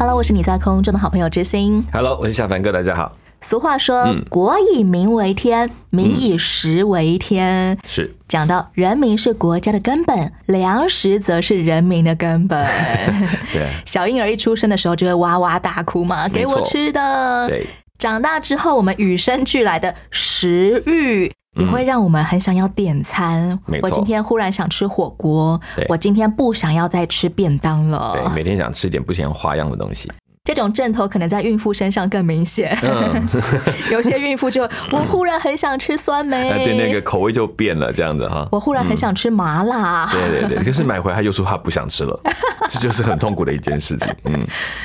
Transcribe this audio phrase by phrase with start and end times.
[0.00, 1.86] Hello，我是你在空中的好朋友知心。
[1.92, 3.14] Hello，我是小凡哥，大家好。
[3.42, 12.66] 俗话说嗯“国以民为天，民以食为天”是，讲到人民是国家的根本，粮食则是人民的根本。
[13.52, 17.46] 对 小婴儿一出生的时候就会哇哇大哭嘛，给我吃的。
[17.46, 17.66] 对，
[17.98, 23.58] 长大之后，我们与生俱来的食欲也会让我们很想要点餐。
[23.82, 28.32] 我今天忽然想吃火锅对，我今天不想要再吃便当了对，了。
[28.34, 30.10] 每天想吃点不嫌花样的东西。
[30.42, 32.76] 这种症头可能在孕妇身上更明显。
[32.82, 33.22] 嗯，
[33.92, 38.48] 有些孕妇就我忽然很想吃酸梅，那 对那个口味就变了，这样子哈。
[38.50, 40.08] 我忽然很想吃麻辣。
[40.10, 42.18] 对对对，可是买回来他又说他不想吃了，
[42.70, 44.08] 这就是很痛苦的一件事情。
[44.24, 44.40] 嗯，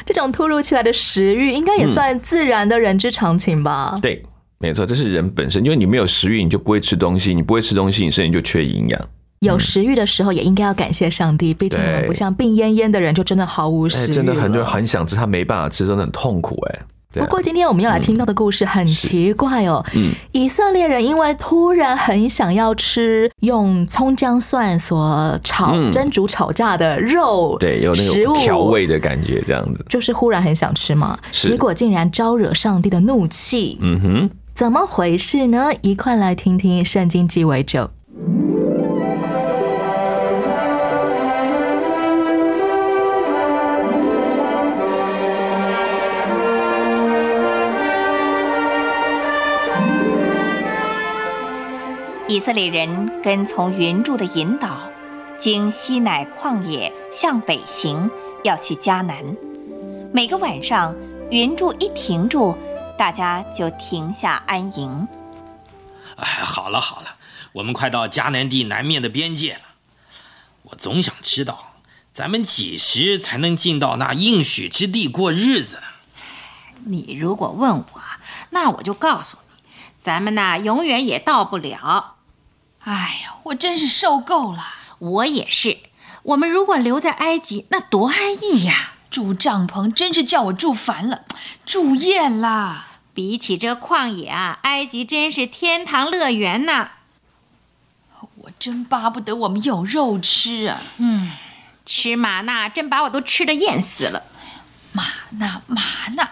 [0.05, 3.97] 这种突如其来的食欲，应该也算自然的人之常情吧？
[4.01, 4.21] 对，
[4.57, 9.09] 没错，这是人本身，因为你没有食欲，你就不会吃东西，你不会吃东西，你身体就缺营养。
[9.39, 14.11] 有食欲的时候，也应该要感谢上帝，毕竟我们不像病恹恹的人，就真的毫无食哎，欲。
[14.11, 14.65] 真的很多人。
[14.65, 16.79] 很想吃，他没办法吃，真的很痛苦哎。
[17.17, 29.85] 不过今天我们要来听到的故事很奇怪哦，嗯以色列人因为突然很想要吃用葱姜蒜所炒、嗯蒸煮炒炸的肉，对，有那种调味的感觉，这样子。
[29.87, 35.71] 就是忽然很想吃嘛，是结果竟然招惹上帝的怒气，嗯哼，怎么回事呢？
[35.81, 37.89] 一块来听听圣经鸡尾酒。
[52.29, 54.77] 以色列人跟从云柱的引导，
[55.37, 58.09] 经西乃旷野向北行，
[58.45, 59.17] 要去迦南。
[60.13, 60.95] 每个晚上，
[61.29, 62.55] 云柱一停住，
[62.97, 65.07] 大家就停下安营。
[66.15, 67.15] 哎，好了好了，
[67.53, 69.61] 我们快到迦南地南面的边界了。
[70.63, 71.73] 我总想知道，
[72.11, 75.79] 咱们几时才能进到那应许之地过日子？
[76.85, 77.85] 你如果问我，
[78.51, 79.63] 那我就告诉你，
[80.01, 82.15] 咱们呐永远也到不了。
[82.79, 84.63] 哎呀，我真是受够了！
[84.99, 85.79] 我也是。
[86.23, 88.94] 我们如果留在埃及，那多安逸呀！
[89.15, 91.21] 住帐篷真是叫我住烦了，
[91.65, 92.87] 住厌啦。
[93.13, 96.89] 比起这旷野啊，埃及真是天堂乐园呐！
[98.35, 100.81] 我真巴不得我们有肉吃啊！
[100.97, 101.31] 嗯，
[101.85, 104.21] 吃玛纳真把我都吃的厌死了。
[104.91, 105.81] 玛纳，玛
[106.17, 106.31] 纳，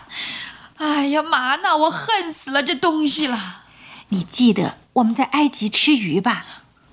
[0.76, 3.64] 哎呀，玛纳，我恨死了这东西了。
[4.10, 6.46] 你记得我们在埃及吃鱼吧？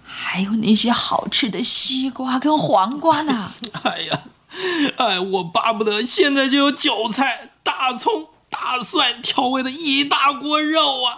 [0.04, 3.50] 还有那些好吃的西瓜跟黄瓜呢。
[3.82, 4.20] 哎呀，
[4.96, 11.16] 哎，我巴不得现在就有韭菜、大葱、大蒜调味的一大锅肉啊，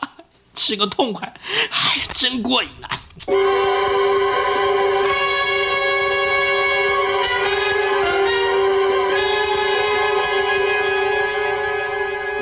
[0.54, 1.32] 吃个痛快！
[1.70, 3.00] 哎呀，真过瘾啊！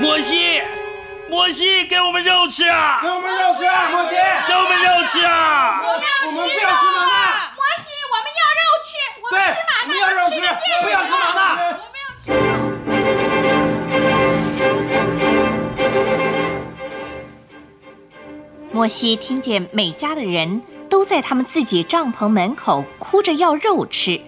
[0.01, 0.63] 摩西，
[1.29, 3.01] 摩西，给我们肉吃啊！
[3.03, 4.17] 给我们肉吃啊，摩西！
[4.49, 5.83] 给我们肉吃啊！
[5.87, 7.50] 我们不要吃麻辣。
[8.11, 8.91] 我们要肉吃，
[9.23, 9.39] 我对，
[9.83, 10.37] 我们要肉吃，
[10.83, 11.41] 不要吃麻辣。
[18.73, 24.21] 摩西听见每家的人都在他们自己帐篷门口哭着要肉吃，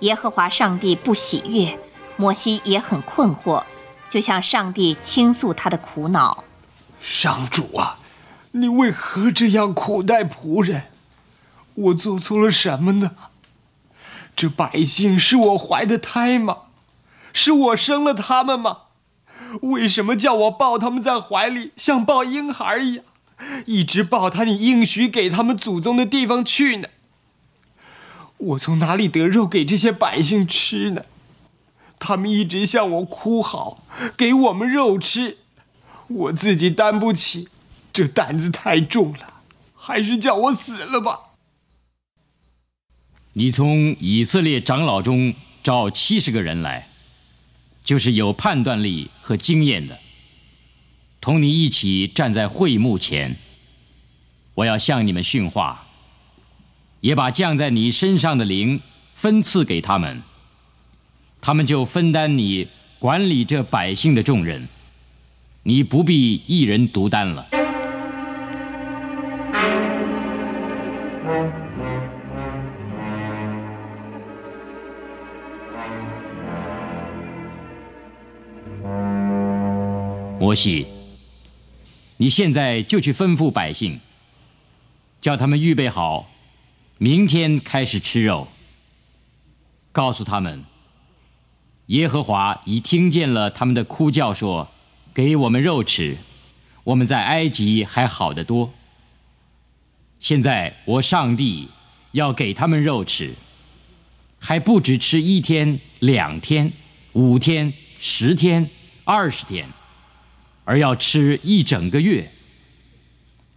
[0.00, 1.78] 耶和华上帝不喜悦，
[2.16, 3.62] 摩西也很困惑，
[4.08, 6.44] 就向上帝倾诉他的苦恼。
[7.00, 7.98] 上主啊，
[8.52, 10.82] 你为何这样苦待仆人？
[11.76, 13.12] 我做错了什么呢？
[14.34, 16.56] 这百姓是我怀的胎吗？
[17.32, 18.78] 是我生了他们吗？
[19.60, 23.04] 为什么叫我抱他们在怀里，像抱婴孩一样，
[23.66, 26.88] 一直抱他你应许给他们祖宗的地方去呢？
[28.38, 31.02] 我从哪里得肉给这些百姓吃呢？
[31.98, 33.82] 他们一直向我哭嚎，
[34.16, 35.38] 给我们肉吃。
[36.08, 37.48] 我自己担不起，
[37.92, 39.34] 这担子太重了，
[39.74, 41.20] 还是叫我死了吧。
[43.38, 46.88] 你从以色列长老中招七十个人来，
[47.84, 49.98] 就是有判断力和经验的，
[51.20, 53.36] 同你一起站在会幕前。
[54.54, 55.86] 我要向你们训话，
[57.02, 58.80] 也把降在你身上的灵
[59.14, 60.22] 分赐给他们，
[61.42, 62.68] 他们就分担你
[62.98, 64.66] 管理这百姓的重任，
[65.64, 67.55] 你不必一人独担了。
[80.38, 80.86] 摩西，
[82.18, 83.98] 你现在就去吩咐百姓，
[85.18, 86.30] 叫他们预备好，
[86.98, 88.46] 明天开始吃肉。
[89.92, 90.62] 告诉他们，
[91.86, 94.68] 耶和华已听见了他们的哭叫，说
[95.14, 96.18] ：“给我们肉吃，
[96.84, 98.74] 我们在埃及还好得多。
[100.20, 101.68] 现在我上帝
[102.12, 103.34] 要给他们肉吃，
[104.38, 106.70] 还不止吃一天、两天、
[107.14, 108.68] 五天、十天、
[109.04, 109.66] 二十天。”
[110.66, 112.28] 而要吃一整个月，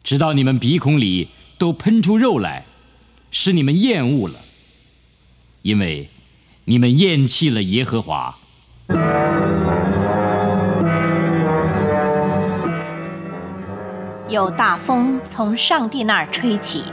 [0.03, 2.65] 直到你们鼻孔里都喷出肉来，
[3.31, 4.39] 使你们厌恶了，
[5.63, 6.07] 因为
[6.65, 8.37] 你们厌弃了耶和华。
[14.29, 16.83] 有大风从上帝那儿吹起，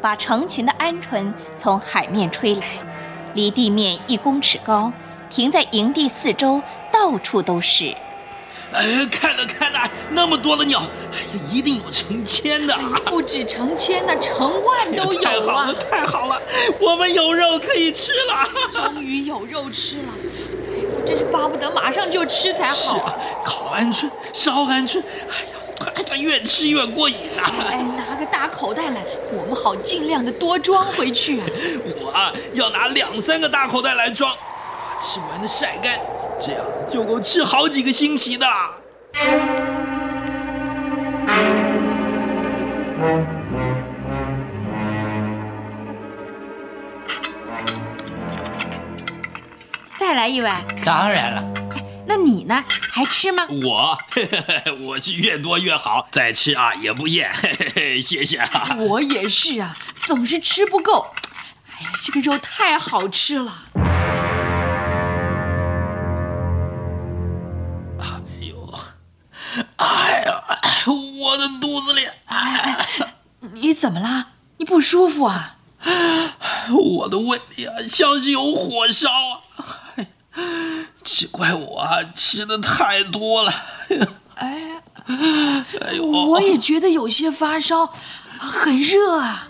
[0.00, 2.78] 把成群的鹌鹑从海面吹来，
[3.34, 4.90] 离地面一公尺高，
[5.28, 7.94] 停在营地四周，到处都是。
[8.72, 10.80] 哎，看了看呐，那么多的鸟，
[11.12, 12.76] 哎呀，一定有成千的，
[13.06, 16.40] 不止成千呢，成万都有太好了，太好了，
[16.80, 18.48] 我们有肉可以吃了，
[18.92, 20.12] 终于有肉吃了，
[20.94, 22.74] 我真是巴不得马上就吃才好。
[22.74, 25.02] 是啊，烤鹌鹑，烧鹌鹑，
[25.96, 27.50] 哎呀，越吃越过瘾呐！
[27.70, 31.40] 哎，拿个大口袋来，我们好尽量的多装回去。
[32.02, 34.30] 我啊，要拿两三个大口袋来装，
[35.00, 35.98] 吃完的晒干。
[36.40, 38.46] 这样就够吃好几个星期的。
[49.98, 50.64] 再来一碗。
[50.84, 51.44] 当然了。
[52.06, 52.64] 那你呢？
[52.90, 53.46] 还吃吗？
[53.62, 53.98] 我，
[54.80, 57.30] 我是越多越好，再吃啊也不厌。
[58.02, 58.76] 谢谢啊。
[58.78, 59.76] 我也是啊，
[60.06, 61.06] 总是吃不够。
[61.66, 63.52] 哎呀，这个肉太好吃了。
[71.28, 72.08] 我的肚子里！
[72.24, 72.88] 哎，
[73.52, 74.28] 你怎么了？
[74.56, 75.56] 你不舒服啊？
[76.72, 79.44] 我的胃里啊，像是有火烧啊！
[81.04, 83.52] 只怪我啊，吃的太多了。
[84.36, 84.80] 哎，
[85.80, 87.92] 哎呦，我也觉得有些发烧，
[88.38, 89.48] 很热啊。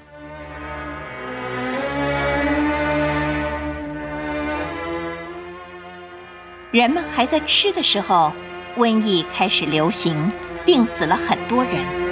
[6.73, 8.33] 人们还在吃的时候。
[8.77, 10.31] 瘟疫开始流行，
[10.69, 12.08] 病死了很多人。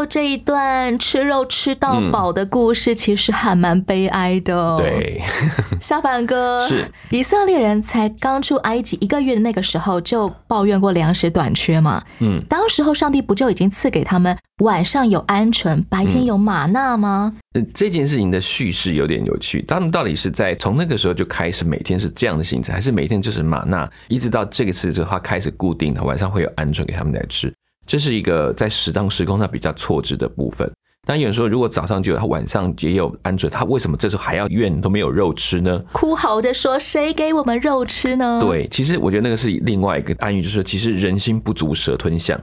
[0.00, 4.78] 后这一段吃肉吃到饱的故事，其实还蛮悲哀的。
[4.78, 5.20] 对，
[5.78, 12.02] 小凡哥是以色列人才刚出埃及一个月的那个时候，就抱怨过粮食短缺嘛。
[12.20, 17.34] 嗯，当时候上帝不就已经赐给他们晚上有鹌鹑，白天有玛纳吗？
[17.54, 19.62] 嗯，这件事情的叙事有点有趣。
[19.68, 27.52] 他们到底是在从那个时候就开始每天是这样的行程，还是每天就是玛纳，一直到这个次之后，他开始固定的晚上会有鹌鹑给他们来吃？
[27.90, 30.70] 这是一个在时当时空上比较错置的部分。
[31.04, 35.82] 但有人说，如果早上就有，他晚上也有鹌鹑，他为什么这时候还要怨都没有肉吃呢？
[35.90, 42.40] 哭嚎着说：“谁给我们肉吃呢？”对，其实我觉得那个是另外一个暗喻，就是其实人心不足蛇吞象，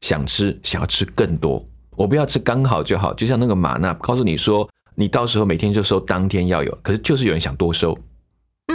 [0.00, 1.64] 想吃想要吃更多，
[1.96, 3.14] 我不要吃刚好就好。
[3.14, 7.96] 就像那个玛纳告诉你说，你到时候每天就收当天要有，可是就是有人想多收。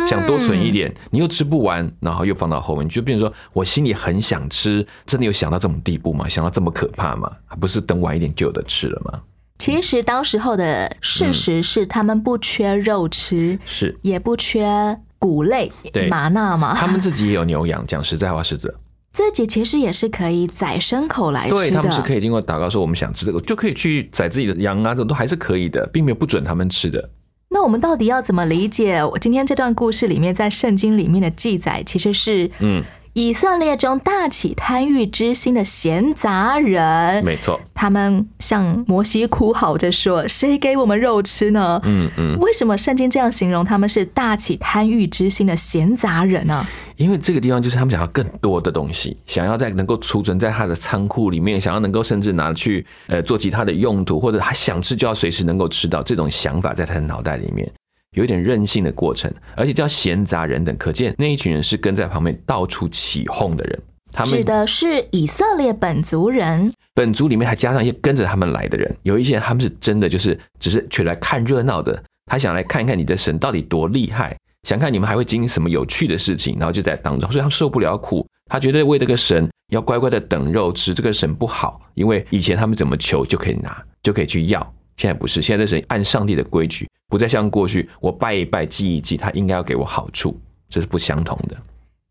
[0.08, 6.28] 想多存一点，你又吃不完，然后又放到后面，就变成说我心里很想吃，真的有想到这种地步吗？
[6.30, 7.30] 想到这么可怕吗？
[7.60, 9.22] 不是等晚一点就有的吃了吗？
[9.60, 15.72] 其实当时候的事实是，他们不缺肉吃，是也不缺谷类、
[16.10, 16.76] 麻纳嘛。
[16.76, 18.74] 他们自己也有牛羊，讲实在话是这。
[19.12, 27.10] 自己其实也是可以宰牲口来吃的，对他们是可以经过祷告说我们想吃这个，就可以去宰自己的羊啊，这都还是可以的，并没有不准他们吃的。
[27.50, 31.82] 那我们到底要怎么理解我今天这段故事里面在圣经里面的记载？
[31.84, 32.84] 其实是，嗯。
[33.18, 46.64] 以色列中大起贪欲之心的闲杂人，没错，他们向摩西哭嚎着说：“谁给我们肉吃呢？”嗯嗯，为什么圣经这样形容他们是大起贪欲之心的闲杂人呢？
[46.98, 57.68] 因为这个地方就是他们想要更多的东西，想要在能够储存在他的仓库里面，想要能够甚至拿去呃做其他的用途，或者他想吃就要随时能够吃到，这种想法在他的脑袋里面。
[58.16, 63.80] 有点任性的过程，而且叫闲杂人等，可见那一群人是跟在旁边到处起哄的人。
[64.14, 66.74] 他们指的是以色列本族人。
[66.96, 84.60] 本族里面还加上一些跟着他们来的人，有一些人他们是真的就是只是去来看热闹的，他想来看一看你的神到底多厉害，想看你们还会经历什么有趣的事情，然后就在当中，所以他受不了苦，他觉得为这个神要乖乖的等肉吃，这个神不好，因为以前他们怎么求就可以拿，就可以去要，
[84.96, 91.56] 现在不是，现在神按上帝的规矩，不再像过去我拜一拜祭一祭，他应该要给我好处，这是不相同的。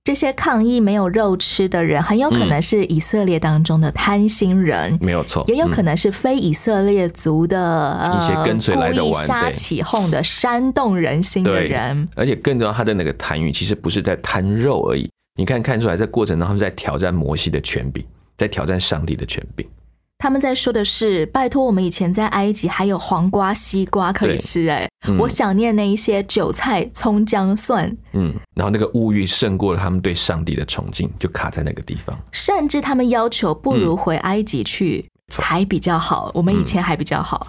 [0.05, 12.09] 这些抗议没有肉吃的人，很有可能是以色列当中的贪心人，没有错，也有可能是非以色列族的一些跟随来的故意玩对瞎起哄的煽动人心的人。
[12.15, 18.05] 而且更重要，他的那个贪欲其实不是在贪肉而已，你看看出来，在过程中他们在挑战摩西的权柄，
[18.39, 19.67] 在挑战上帝的权柄。
[20.19, 32.19] 他们在说的是：拜托，我们以前在埃及还有黄瓜、西瓜可以对吃、哎、嗯我想念那一些韭菜、葱、姜、蒜，嗯，然后那个物欲胜过了他们对上帝的崇敬，就卡在那个地方。
[32.33, 37.49] 甚至他们要求不如嗯回埃及去、错还比较好，我们以前还比较好。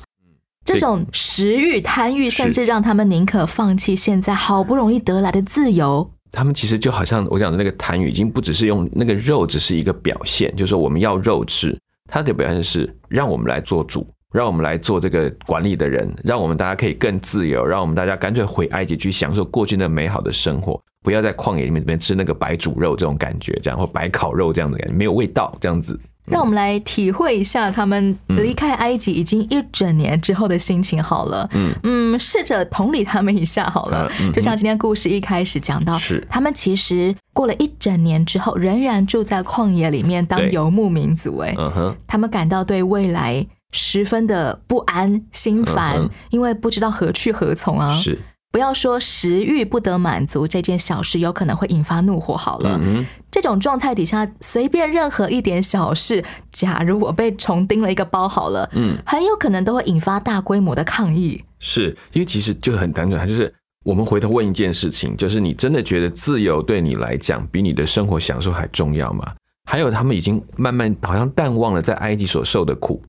[0.66, 6.12] 这这种食欲、贪欲，甚至让他们宁可放弃现在好不容易得来的自由。
[6.34, 11.76] 他们其实就好像我讲的那个贪欲，已经不只是用那个肉，只是一个表现，就是说我们要肉吃。
[12.08, 26.00] 他的表现是让我们来做主，让我们来做这个管理的人，让我们大家可以更自由，让我们大家干脆回埃及去享受过去那美好的生活，不要在旷野里面里面吃那个白煮肉这种感觉，这样或白烤肉这样的感觉，没有味道这样子。
[26.30, 31.50] 让我们来体会一下他们离开埃及已经一整年之后的心情好了。
[31.54, 31.72] 嗯。
[31.84, 34.12] 嗯，试着同理他们一下好了。
[34.34, 36.26] 就像今天故事一开始讲到，是。
[36.30, 40.52] 他们其实过了一整年之后，仍然住在旷野里面当对。
[40.52, 41.38] 游牧民族。
[41.40, 47.94] 哎，嗯哼，他们感到对未来十分的不安、心烦，嗯因为不知道何去何从啊。
[47.94, 48.20] 是，
[48.52, 52.36] 不要说食欲不得满足这件小事，有可能会引发怒火。
[52.36, 61.44] 好了，嗯，这种状态底下，随便任何一点小事，假如我被虫叮了一个包，好了，嗯，很有可能都会引发大规模的抗议。
[61.60, 69.34] 是因为其实就很单纯，它就是我们回头问一件事情，就是你真的觉得自由对你来讲比你的生活享受还重要吗？
[69.70, 73.04] 还有他们已经慢慢好像淡忘了在埃及所受的苦，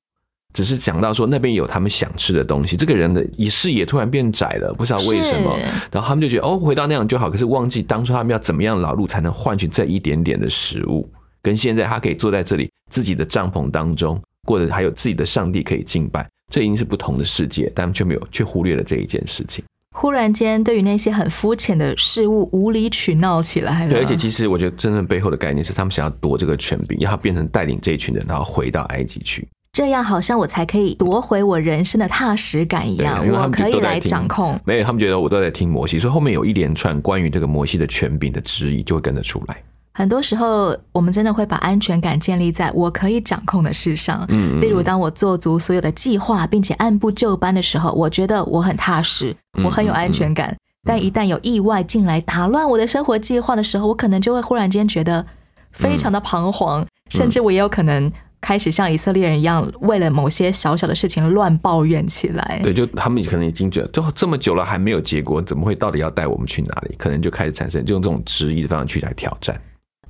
[0.53, 5.55] 只是讲到说那边有他们想吃的东西，这个人的视野突然变窄了，不知道为什么，
[5.91, 11.07] 然后他们就觉得哦回到那样就好，可是忘记当初他们要怎么样劳碌才能换取这一点点的食物，
[11.41, 19.63] 跟现在他可以坐在这里自己的帐篷当中，过着还有自己的上帝可以敬拜，这已经是不同的世界，但他们却没有却忽略了这一件事情。
[19.95, 23.89] 忽然间，对于那些很肤浅的事物无理取闹起来了。
[23.91, 29.47] 对，而且其实我觉得真正背后的概念是，他们想要夺这个权柄，要他变成带领这一群人，然后回到埃及去。
[29.71, 34.59] 这样好像我才可以夺回我人生的踏实感一，样，我可以来掌控。
[34.65, 39.63] 没有，他们觉得我都在听摩西，所以后面有一连串关于这个摩西的权柄的质疑就会跟着出来。
[39.93, 44.25] 很多时候，我们真的会把安全感建立在我可以掌控的事上。
[44.29, 50.55] 嗯，嗯例如，当我做足所有的计划，并且按部就班的时候，我觉得我很踏实，嗯我很有安全感。
[50.85, 55.25] 但一旦有意外进来打乱我的生活计划的时候，我可能就会忽然间觉得
[55.73, 58.09] 非常的彷徨，甚至我也有可能
[58.41, 62.59] 开始像以色列人一样，为了某些小小的事情乱抱怨起来。
[62.63, 66.95] 对，就他们可能已经觉得，就这么久了还没有结果，怎么会到底要带我们去哪里？
[66.97, 69.59] 可能就开始产生就用这种质疑的方式去来挑战。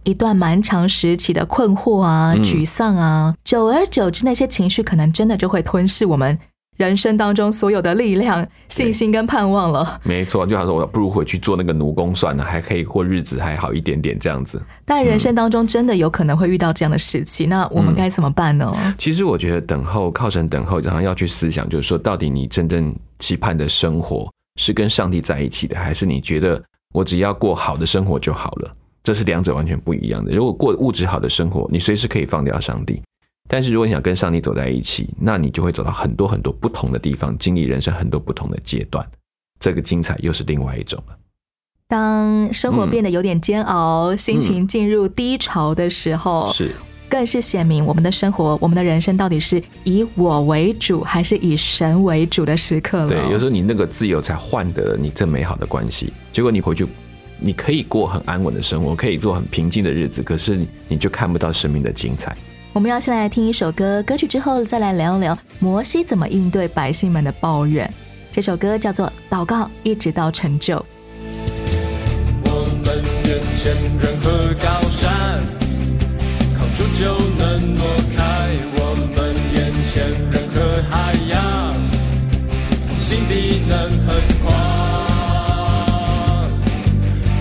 [0.03, 6.39] 一段蛮长时期的困惑啊、嗯沮丧啊，久而久之，那些情绪可能真的就会吞噬我们
[6.79, 10.00] 人生当中所有的力量、信心跟盼望了。
[10.01, 14.62] 没错，就好像说，我不如回去做那个奴工算了，还可以过日子，还好一点点这样子。
[14.86, 18.74] 但人生当中真的有可能会遇到这样的时期，那我们该怎么办呢？
[18.98, 28.74] 其实我觉得等候靠神等候，然后要去思想，就是说，到底你真正期盼的生活是跟上帝在一起的，还是你觉得我只要过好的生活就好了？
[29.03, 30.31] 这是两者完全不一样的。
[30.31, 33.01] 如果过物质好的生活，你随时可以放掉上帝；
[33.51, 39.03] 但是如果你想跟上帝走在一起，那你就会走到很多很多不同的地方，经历人生很多不同的阶段。
[39.60, 41.18] 这个精彩又是另外一种了。
[41.88, 46.75] 当生活变得有点煎熬，心情进入低潮的时候，是
[47.10, 53.08] 更是显明我们的生活、我们的人生到底是以我为主，还是以神为主的时刻了。
[53.08, 56.86] 对，有时候你那个自由才换得了你这美好的关系，结果你回去，
[57.39, 62.38] 你可以过很安稳的生活，可以做很平静的日子，可是你你就看不到生命的精彩。
[62.79, 67.93] 我们要先来听一首歌，歌曲之后再来聊一聊摩西怎么应对百姓们的抱怨。
[68.31, 70.77] 这首歌叫做《祷告，一直到成就》。
[72.45, 72.50] 我
[72.86, 74.31] 们眼前任何
[74.63, 75.12] 高山，
[76.57, 78.24] 靠主就能挪开；
[78.77, 81.75] 我们眼前任何海洋，
[82.98, 84.53] 心必能横跨。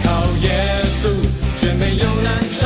[0.03, 0.09] 靠
[0.43, 0.51] 耶
[0.89, 1.07] 稣，
[1.61, 2.59] 绝没有难成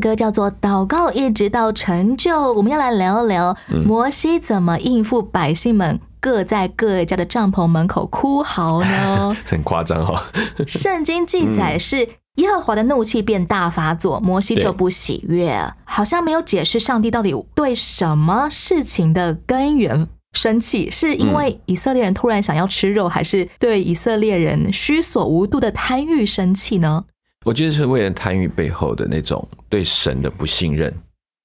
[0.00, 9.36] 的歌叫做《祷告一直到成就》，我们要来聊一聊摩西怎么应付百姓们各在各家的帐篷门口哭嚎呢？
[9.44, 10.24] 很夸张哈。
[10.66, 27.04] 圣经记载是耶和华的怒气变大发作，摩西就不喜悦，好像没有解释上帝到底对什么事情的根源生气，是因为以色列人突然想要吃肉，还是对以色列人虚所无度的贪欲生气呢？
[27.46, 30.94] 我觉得是为了贪欲背后的那种对神的不信任，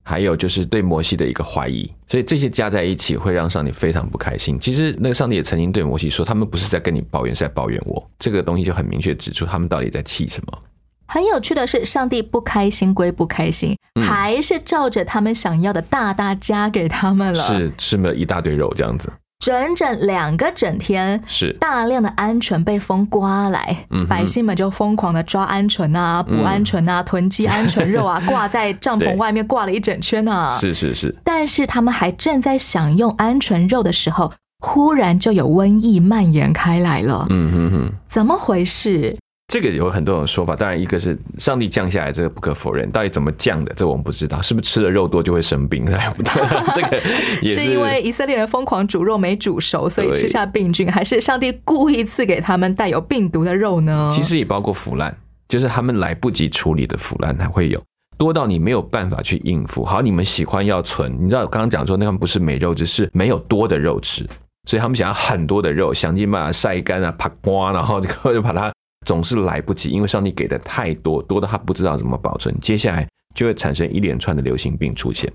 [0.03, 4.59] 还有就是对摩西的一个怀疑，所以这些加在一起会让上帝非常不开心。
[4.59, 8.05] 其实那个上帝也曾经对摩西说，他们不是在跟你抱怨，是在抱怨我。
[8.19, 10.63] 这个东西就很明确指出他们到底在气什么。
[11.07, 19.09] 很有趣的是，上帝不开心归不开心，还是照着他们想要的大大加给他们了，是吃了一大堆肉这样子。
[19.39, 30.57] 整整两个整天，是大量的鹌鹑被风刮来，百姓们就疯狂的抓鹌鹑啊，捕鹌鹑啊， 囤积鹌鹑肉啊， 挂在帐篷外面挂了一整圈啊。
[30.57, 31.13] 是是是。
[31.23, 37.27] 但是他们还正在享用鹌鹑肉的时候，忽然就有瘟疫蔓延开来了。
[37.29, 39.15] 嗯哼哼，怎么回事？
[39.47, 42.89] 这个有很多种说法，当然一个是上帝降下来，这个不可否认。
[42.91, 45.85] 到底怎么降的，这我们不知道，是不是吃了肉多就会生病？
[46.73, 47.01] 这个
[47.41, 54.09] 也是因为以色列人疯狂煮肉没煮熟，所以吃下病菌，还是上帝故意赐给他们带有病毒的肉呢？
[54.11, 55.15] 其实也包括腐烂，
[55.47, 57.81] 就是他们来不及处理的腐烂，才会有
[58.17, 59.85] 多到你没有办法去应付。
[59.85, 64.27] 好，你们喜欢要存，你知道刚刚讲说那们不是没肉，只是没有多的肉吃，
[64.67, 68.73] 所以他们想要很多的肉，想尽办法晒干啊、扒光，然后就 把它。
[69.05, 75.31] 总是来不及，因为上帝给的太多，多到他不知道怎么保存，接下来就会产生一连串的流行病出现。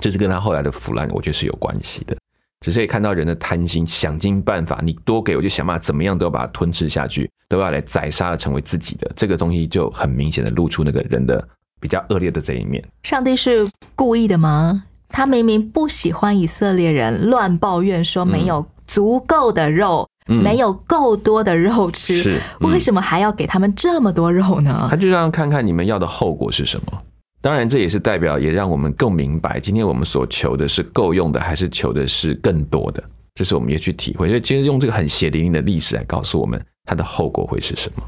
[0.00, 2.16] 这是跟他后来的腐烂，我觉得是有关系的。
[2.60, 9.08] 只是可以看到人的贪心，想尽办法，你多给我就想办法怎么样都要把它吞吃下去，都要来宰杀了成为自己的。
[9.14, 11.48] 这个东西就很明显的露出那个人的
[11.80, 12.84] 比较恶劣的这一面。
[13.04, 14.84] 上帝是故意的吗？
[15.08, 20.06] 他明明不喜欢以色列人乱抱怨说没有足够的肉。
[20.28, 24.86] 没有够多的肉吃，是为什么还要给他们这么多肉呢？
[24.90, 27.02] 他就让看看你们要的后果是什么。
[27.40, 33.02] 当然，这也是代表，也让我们更明白，今天我们所求的是够用的，还是求的是更多的。
[33.34, 34.26] 这是我们也去体会。
[34.28, 38.02] 所以，其实用这个很血淋淋的历史来告诉我们，它的后果会是什么。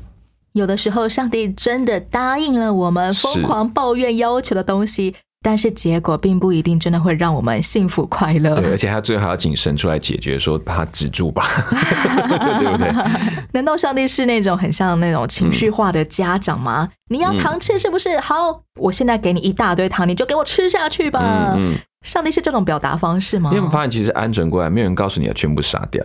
[0.55, 5.15] 有的时候，上帝真的答应了我们疯狂抱怨要求的东西。
[5.43, 8.55] 但是结果并不一定真的会让我们幸福快乐。
[8.57, 11.47] 对，而且他最后还要请神出来解决，说把它止住吧，
[12.61, 12.93] 对不对？
[13.53, 16.89] 难道上帝是那种很像那种情绪化的家长吗？
[17.09, 18.21] 你要糖吃是不是？
[18.21, 21.55] 好，我现在给你一大堆糖，你就给我吃下去吧。
[21.57, 23.51] 嗯上帝是这种表达方式吗？
[23.51, 26.03] 你有没有发现，其实鹌鹑过来，没有人告诉你要全部杀掉。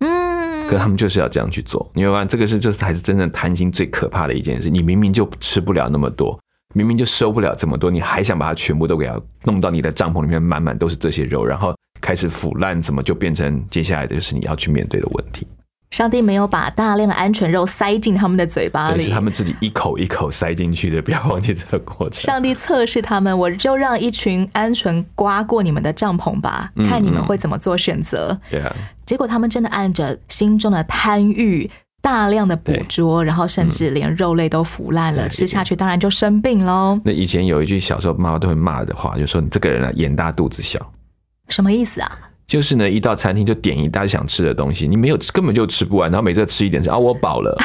[0.00, 1.88] 嗯，可他们就是要这样去做。
[1.94, 4.68] 你会发现，这个是这才是真正贪心最可怕的一件事。
[4.68, 6.36] 你明明就吃不了那么多。
[6.74, 15.46] 明明就收不了这么多，你还想把它全部都给它弄到你的帐篷里面，满满都是这些肉，然后开始腐烂，怎么就变成接下来的就是你要去面对的问题？
[15.92, 22.20] 上帝没有把大量的鹌鹑肉塞进他们的嘴巴里，是他们自己一口一口塞进去的，不要忘记这个过程。
[22.20, 28.38] 上帝测试他们，我就让一群鹌鹑刮过你们的帐篷吧，看你们会怎么做选择。
[28.50, 28.76] 对啊，
[29.06, 31.70] 结果他们真的按着心中的贪欲。
[32.06, 37.00] 大量的捕捉，然后甚至连肉类都腐烂了，吃下去当然就生病喽。
[37.04, 40.78] 那以前有一句小时候妈妈都会骂的话，就说你这个人啊，眼大肚子小。
[41.48, 42.18] 什么意思啊？
[42.46, 47.58] 就是呢，一到餐厅就点一大想吃的东西，你没有根本就吃不完，然后每次吃一点说啊我饱了，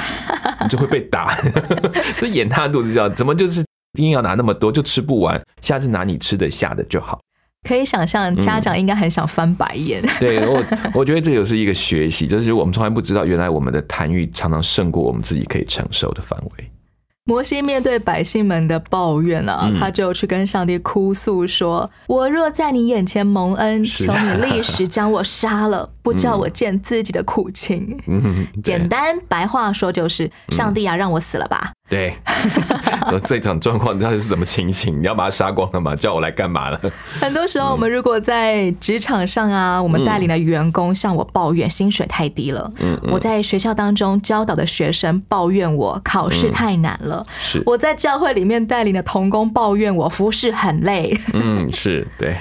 [0.62, 1.38] 你 就会被打。
[2.18, 3.64] 这眼大肚子小，怎么就是
[4.00, 5.40] 硬要拿那么多就吃不完？
[5.62, 7.22] 下次拿你吃得下的就好。
[7.68, 10.02] 可以想象，家长应该很想翻白眼。
[10.20, 16.72] 对我，我觉得这就是一个学习，就是我们从来不知道，原来我们的贪欲常常胜过我们自己可以承受的范围。
[17.26, 27.96] 摩西面对百姓们的抱怨啊，他就去跟上帝哭诉说：“我若在你眼前蒙恩，求你立时将我杀了， 不叫我见自己的苦情。”
[28.64, 31.72] 简单白话说就是：上帝啊，让我死了吧。
[31.88, 32.12] 对，
[33.10, 35.00] 说 这场状况到底是什么情形？
[35.00, 35.96] 你要把他杀光了吗？
[35.96, 36.80] 叫我来干嘛了？
[37.20, 42.72] 很多时候，我们如果在职场上啊，我们带领的员工向我抱怨薪水太低了；
[43.12, 51.20] 我在学校当中教导的学生抱怨我考试太难了；是我在教会里面带领的童工抱怨我服侍很累。
[51.34, 52.36] 嗯，是对。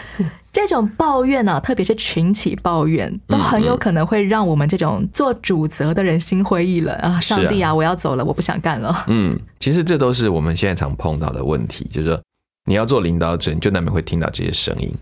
[0.52, 7.20] 这种抱怨呢，特别是群起抱怨，都很有可能会让我们这种做主责的人心灰意冷啊！
[7.20, 9.04] 上帝啊，我要走了，我不想干了。
[9.06, 12.20] 嗯，其实这都是我们现在常碰到的问题，就是说
[12.64, 14.92] 你要做领导者，你就难免会听到这些声音。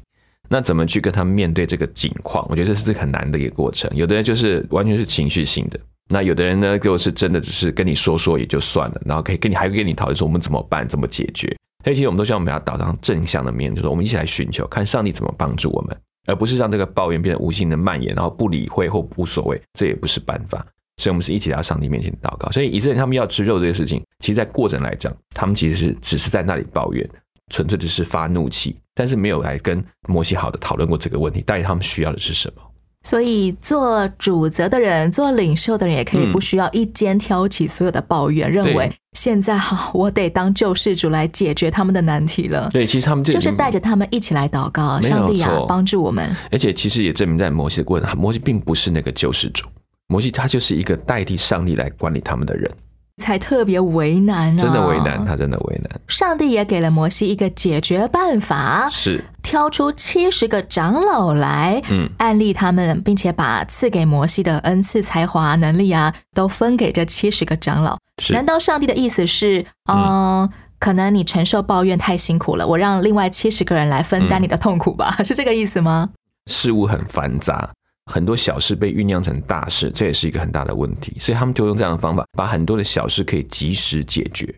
[0.51, 2.47] 那怎么去跟他们面对这个境况？
[2.51, 3.91] 我觉得这是很难的一个过程。
[3.95, 11.55] 有的人就是完全是情绪性的，那有的人呢，就是真的只是跟你说说也就算了，然后可以跟你还会跟你讨论说我们怎么办，怎么解决。
[11.85, 20.65] 所以其实我们都希望我们要导向正向的面，就是我们一起来寻求，看上帝怎么帮助我们，而不是让这个抱怨变得无形的蔓延，然后不理会或无所谓，这也不是办法。
[20.97, 22.51] 所以，我们是一起来到上帝面前祷告。
[22.51, 27.09] 所以，以色列他们要吃肉这个事情，其实，在过程来讲，他们其实是只是在那里抱怨，
[27.53, 32.63] 纯粹的是发怒气，但是没有来跟摩西好的讨论过这个问题，到底他们需要的是什么。
[33.09, 42.69] 所以，做主责的人、做领袖的人，也可以不需要一肩挑起所有的抱怨，认为现在好，我得当救世主来解决他们的难题了。
[42.71, 46.37] 对，其实他们就是带着他们一起来祷告，上帝啊，帮助我们。
[46.53, 49.67] 而且，其实也证明在摩西的过程，摩西并不是那个救世主。
[50.09, 52.71] 摩西他就是一个代替上帝来管理他们的人，
[53.19, 54.57] 才特别为难啊！
[54.57, 56.01] 真的为难，他真的为难。
[56.07, 67.99] 上帝也给了摩西一个解决办法，是挑出七十个长老来，嗯，案例他们，并且把赐给摩西的恩赐、才华、能力啊，都分给这七十个长老。
[68.31, 75.17] 难道上帝的意思是，嗯，可能你承受抱怨太辛苦了，我让另外七十个人来分担你的痛苦吧？
[75.23, 76.11] 是这个意思吗？
[76.47, 77.71] 事物很繁杂。
[78.09, 81.15] 很多小事被酝酿成大事，这也是一个很大的问题。
[81.21, 84.53] 所以他们就用这样的方法，把很多的小事可以及时解决。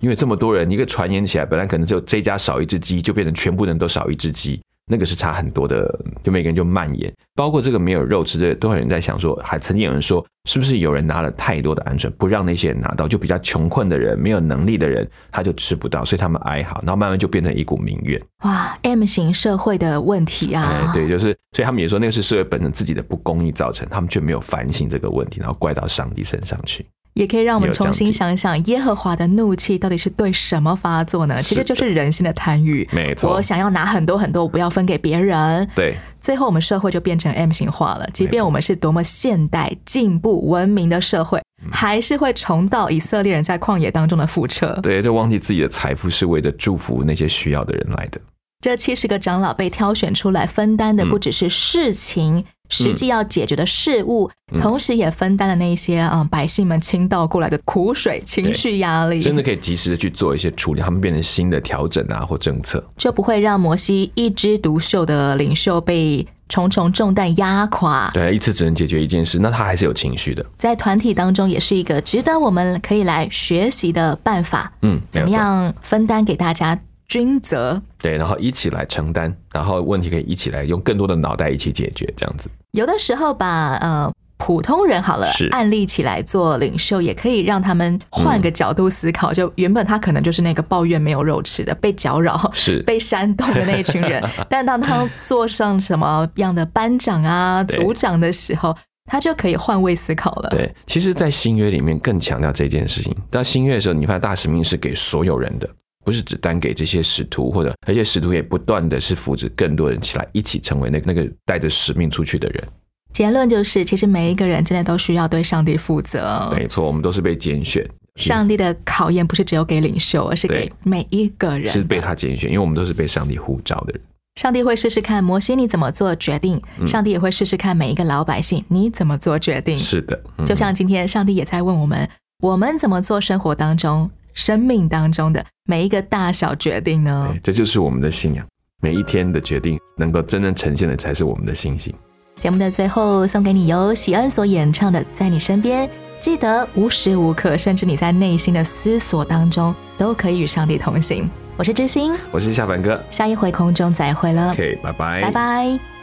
[0.00, 4.60] 因为这么多人，一个传言起来，本来可能只有这家少一只鸡，就变成全部人都少一只鸡。
[4.88, 5.86] 那个是差很多的，
[6.24, 18.20] 就每个人就蔓延，包括这个没有肉吃的，都有人在想说，还曾经有人说，是不是有人拿了太多的鹌鹑，不让那些人拿到，就比较穷困的人、没有能力的人，他就吃不到，所以他们哀嚎，然后慢慢就变成一股民怨。
[18.44, 20.90] 哇，M 型社会的问题啊！
[20.94, 26.86] 对，就是，所以他们也说那个是社会本身自己的不公义造成，他们却没有反省这个问题，然后怪到上帝身上去。
[27.18, 31.34] 也可以让我们重新想想，耶和华的怒气到底是对什么发作呢？
[31.42, 32.88] 其实就是人性的贪欲。
[32.92, 35.68] 没错，我想要拿很多很多，我不要分给别人。
[35.74, 38.08] 对，最后我们社会就变成 M 型化了。
[38.14, 44.78] 即便我们是多么现代、进步、文明的社会，还是会重蹈以色列人在旷野当中的覆辙。
[44.80, 48.20] 对，就忘记自己的财富是为了祝福那些需要的人来的。
[48.60, 52.44] 这七十个长老被挑选出来分担的，不只是事情。
[52.68, 68.10] 实际要解决的事物，同时也分担了那些啊百姓们倾倒过来的苦水、情绪压力，真的可以及时的去做一些处理，他们变成新的调整啊或政策，就不会让摩西一枝独秀的领袖被重重重担压垮。
[68.12, 70.44] 对，一次只能解决一件事，那他还是有情绪的。
[70.58, 74.72] 在团体当中，也是一个值得我们可以来学习的办法。
[74.82, 76.78] 嗯，怎么样分担给大家？
[77.08, 82.50] 均责对，然后一起来承担，然后问题可以一起来用更多的脑袋一起解决，这样子。
[82.72, 89.32] 有的时候把呃普通人好了案例起来做领袖，也可以让他们换个角度思考。
[89.32, 98.76] 就原本他可能就是那个抱怨没有肉吃的、被搅扰、是 被煽动的那一群人， 但当他做上什么样的班长啊、组长的时候，
[99.10, 100.50] 他就可以换位思考了。
[100.50, 103.14] 对，其实，在新约里面更强调这件事情。
[103.30, 105.68] 到新约的时候，你发现大使命是给所有人的。
[106.08, 112.64] 不是只单给这些使徒，或者而且使徒也不断的是扶持更多人起来，一起成为那那个带着使命出去的人。
[113.12, 116.50] 结论就是，其实每一个人真的都需要对上帝负责。
[116.56, 117.86] 没错，我们都是被拣选。
[118.16, 121.66] 上帝的考验不是只有给领袖，而是给每一个人。
[121.66, 124.00] 是被他拣选，因为我们都是被上帝呼召的人。
[124.40, 129.76] 上帝会试试看摩西你怎么做决定，上帝也会试试看每一个老百姓你怎么做决定。
[129.76, 132.08] 是的，就像今天上帝也在问我们，
[132.42, 134.10] 我们怎么做生活当中。
[134.38, 137.34] 生命当中的每一个大小决定呢？
[137.42, 138.46] 这就是我们的信仰。
[138.80, 141.92] 每一天的决定能够真正呈现的，才是我们的信心。
[142.36, 145.88] 节目的最后，送给你由喜恩所演唱的《在你身边》，
[146.20, 151.28] 记得无时无刻，甚至你在内心的思索当中，都可以与上帝同行。
[151.56, 154.52] 我是知心，我是夏凡哥，下一回空中再会了。
[154.52, 155.97] OK，拜拜，拜拜。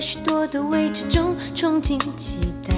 [0.00, 2.74] 在许多的未知中憧憬期待。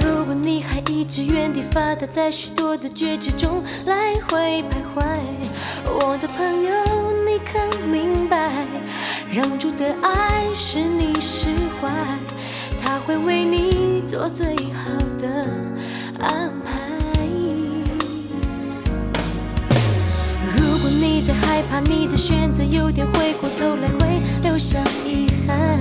[0.00, 5.04] 如果你还一直原地发呆，在许多的抉择中来回徘徊，
[5.84, 6.72] 我的朋友，
[7.28, 8.50] 你可明白？
[9.30, 11.90] 让主的爱使你释怀，
[12.82, 15.46] 他会为你做最好的
[16.20, 16.80] 安排。
[20.56, 25.78] 如果你在害怕你的选择有点回过头来会留下遗憾憾。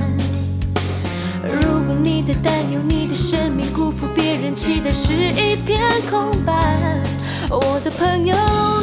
[1.43, 7.02] 如果你在担忧你的生命辜负别人期待是一片空白，
[7.49, 8.36] 我的朋友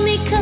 [0.04, 0.36] 你可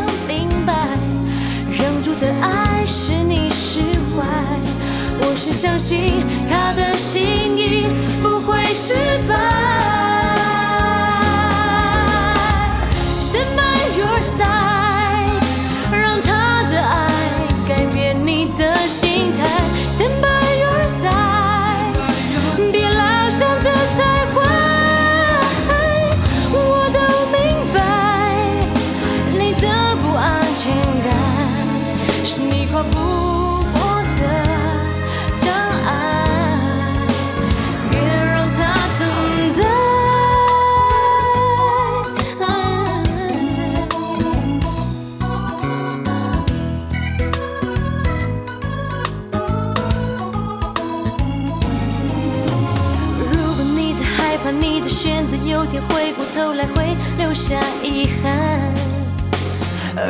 [56.35, 58.75] 头来回留下遗憾，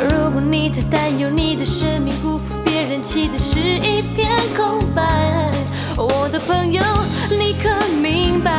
[0.09, 5.51] 如果你太担忧你的生命，辜负别人期待是一片空白。
[5.97, 6.81] 我的朋友，
[7.29, 7.69] 你可
[8.01, 8.51] 明白，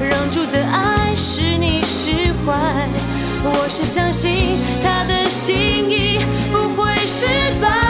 [0.00, 2.54] 让主的爱使你释怀，
[3.44, 5.56] 我是相信他的心
[5.90, 6.20] 意
[6.52, 7.26] 不会失
[7.60, 7.87] 败。